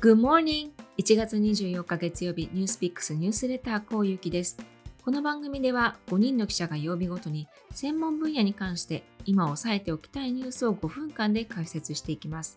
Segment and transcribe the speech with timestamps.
[0.00, 0.70] Good morning!
[0.96, 4.56] 1月24日月曜日ニュースピックスニュースレターこうゆきです。
[5.04, 12.56] この番組では5人の記者が曜日ごとに専門分野に関して今押さえておきたいニュースを5分間で解説していきます。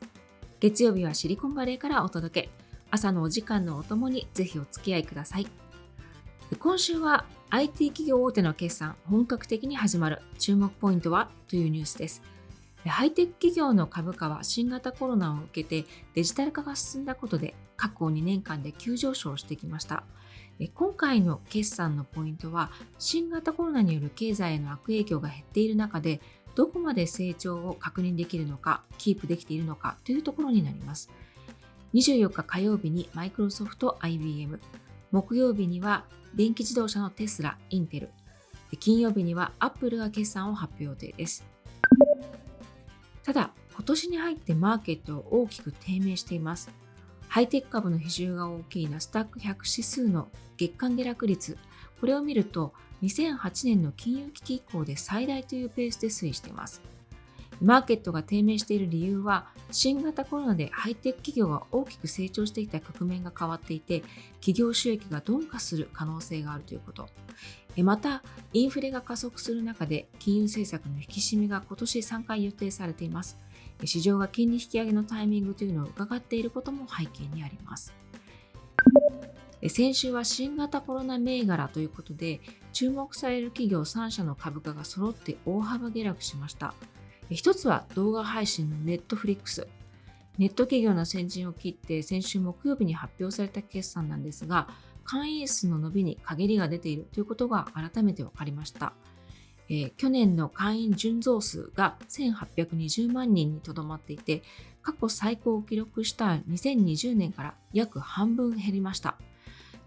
[0.61, 2.49] 月曜日はシリコンバレーからお届け。
[2.91, 5.47] 朝のお時間のお供にぜひお付き合いください。
[6.57, 11.29] 今週は IT 企業大手の決算本格的に始まる注目ポイントは？
[11.49, 12.21] というニュースです。
[12.89, 20.03] ハイテク企業の株価は新型コロナを受けてデジタル化が進んだことで過去2年間で急上昇してきました。
[20.73, 26.21] 今回の決算のポイントは新型コロナによる経済への悪影響が減っている中で
[26.55, 31.09] どこまで成長を確認できるのかキープできているのかというところになります。
[31.93, 34.59] 24日火曜日にマイクロソフト IBM
[35.11, 38.09] 木曜日には電気自動車のテスラインテル。
[38.79, 41.45] 金曜日にはアップルが決算を発表予定です。
[43.23, 46.69] ただ、今年に入ってマーケットは大きく低迷しています。
[47.27, 50.27] ハイテク株の比重が大きいナスタック100指数の
[50.57, 51.57] 月間下落率、
[51.99, 56.81] これを見ると2008年の金融危機以降で最大というペースで推移しています。
[57.63, 64.03] マーケットが低迷している理由は新型コロナでハイテク企業が大きく成長していた局面が変わっていて
[64.35, 67.07] 企業収益が鈍化する可能性があるということ。
[67.77, 73.39] またインフレが加速する中で金融政策の引き締めが今年3回予定されています。
[73.85, 77.93] 市場が金利引き上げのタイミングというのを伺っていることも背景にあります。
[79.69, 82.41] 先週は新型コロナ銘柄ということで
[82.73, 86.73] 注目される企業3社の株価が揃って大幅下落しました。
[87.33, 89.67] 一つは動画配信のネットフリックス。
[90.37, 94.67] ネット企業の先陣を切って先週木曜日に発表された決算なんですが、
[95.03, 98.93] 会員数の伸びに陰りが出ているということが改めて分かりました。
[99.69, 104.43] えー、去年の会員純増数が1820万人にとどまっていて、
[104.81, 109.17] 過去最高を記録した2020年から約半分減りました。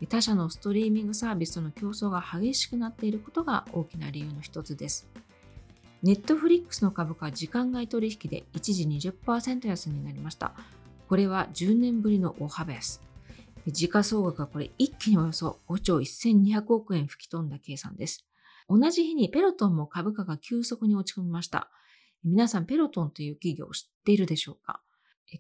[0.09, 5.09] 他社のストリーミングサービスとの競争が激しくなっていることが大きな理由の一つです。
[6.03, 10.53] ネットフリックスの株価時間外取引で一時20%安になりました。
[11.09, 13.01] これは10年ぶりの大幅安。
[13.67, 18.25] 時価総額はこれ一気におよそ5兆1200億円吹き飛んだ計算です。
[18.69, 21.71] 同じ日にペロトンも株価が急速に落ち込みました。
[22.23, 24.83] 皆さんペロトンという企業を知っているでしょうか？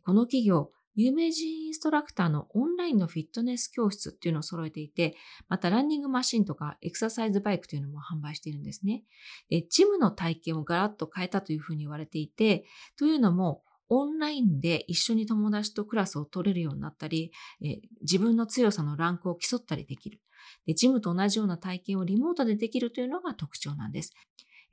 [0.05, 5.15] この企業、有名人インストラクターのオンラインのフィットネス教室っていうのを揃えていて、
[5.49, 9.05] またランニングマシンとかエクササイズバイクというのも販売しているんですね。
[9.51, 12.65] で、ジムの体験をガラッと変えたというふうに言われていて、
[12.99, 17.31] というのも、オンラインで一緒に友達とクラスを取れるようになったり、
[17.63, 20.21] え自分の強さのランクを競ったりできる
[20.67, 20.75] で。
[20.75, 24.13] ジムと同じような体験をリモートでできるというのが特徴なんです。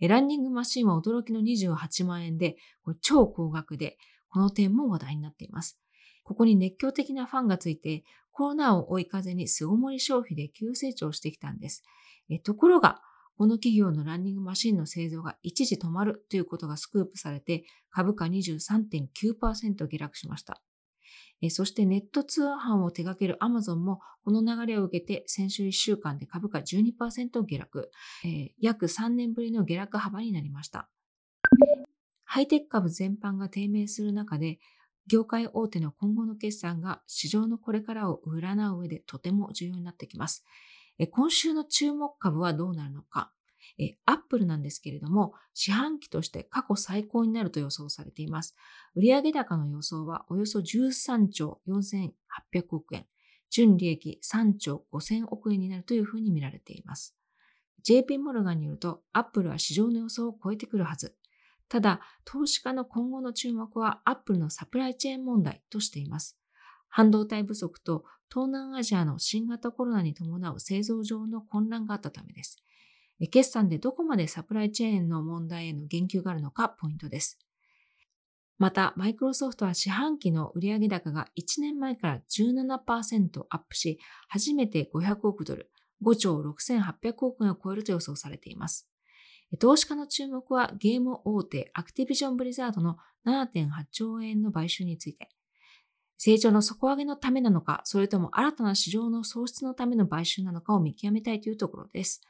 [0.02, 3.98] ランニングマシンは驚きの28万円で、これ超高額で、
[4.30, 5.80] この点も話題になっています。
[6.24, 11.84] ここに熱狂的なファンがついて、コロナを追い風に巣ごもり消費で急成長してきたんです。
[12.30, 13.02] えところが、
[13.38, 20.62] この企業のランニングマシンの製造が一時止まるということがスクープされて、株価23.9%下落しました。
[21.50, 27.92] そしてネット通販を手掛けるアマゾンもこの流れを受けて先週1週間で株価12%下落、
[28.24, 30.90] えー、約3年ぶりの下落幅になりました。
[32.24, 34.60] ハイテク株全般が低迷する中で
[35.08, 40.46] 業界大手の今後の決算が市場のこれからを占う上でとても重要になってきます。
[41.12, 43.32] 今週の注目株はどうなるのか。
[44.06, 48.56] アップルなんですけれども、四半期として過去最高になると予想されています。
[48.96, 52.12] 売上高の予想はおよそ13兆4800
[52.72, 53.06] 億円、
[53.50, 57.16] 純利益3兆5000億円になるというふうに見られています。
[57.84, 61.16] JP モルガンによると、アップルは市場の予想を超えてくるはず。
[61.74, 66.38] ただ、投資家の今後の注目はアップルのサプライチェーン問題としています。
[66.88, 72.62] 半導体不足と東南アジアの新型コロナに伴う製造上の混乱があったためです。
[73.32, 77.40] 決算でどこまでサプライチェーンの問題への言及があるのかポイントです。
[78.60, 83.98] また、マイクロソフトは四半期の売上高が1年前から17%アップし、
[84.28, 85.72] 初めて500億ドル、
[86.04, 88.93] 5兆6800億円を超えると予想されています。
[89.60, 95.30] 投資家の注目はゲーム大手アクティビジョンブリザードの7.8兆円の買収について、
[96.18, 102.22] 成長の底上げのためなのか、それとも新たな市場の創出のための買収なのかを見極めたいというところです。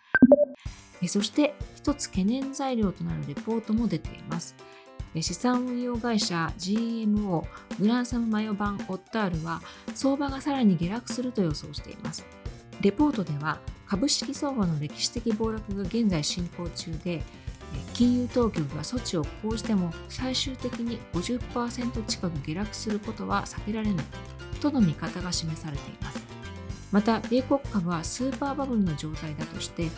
[1.07, 4.55] そして一つ懸念材料となるレポートも出ています。
[5.21, 7.43] 資産運用会社 GMO
[7.79, 9.61] グランサムマヨ版オッタールは
[9.93, 12.25] 相場がさらに下落すると予想しています。
[12.81, 13.59] レポートでは
[13.93, 17.21] 株式相場の歴史的暴落が現在進行中で
[17.93, 24.05] 金融当局が措置を講じても最終的に50%近く下落することは避けられない
[24.59, 26.25] との見方が示されています。
[26.91, 29.89] また米国株はスーパーバブルの状態だとして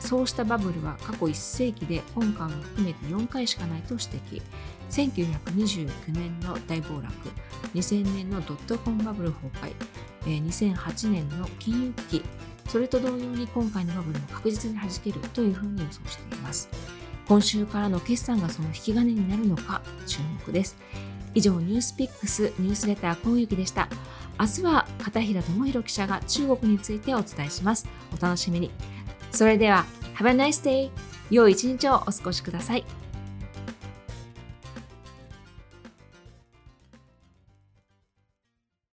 [0.00, 4.42] そうしたバブルは過去1世紀で本館を含めて4回しかないと指摘。
[4.90, 7.06] 1929年の大暴落。
[7.74, 9.74] 2000年のドットコンバブル崩壊。
[10.26, 12.24] 2008年の金融危機。
[12.68, 16.68] それと同様に今回のバブルも確実に弾けるというふうに予想しています。
[17.26, 20.76] 今週からの決算がその引き金になるのか注目です。
[21.34, 23.88] 以上ニュースピックスニュースレターこうゆきでした。
[24.38, 27.88] 明日は片平智弘記者が中国についてお伝えします。
[28.16, 28.70] お楽しみに。
[29.32, 29.84] それでは
[30.16, 30.90] Have a nice day
[31.30, 32.84] 良い一日をお過ごしください。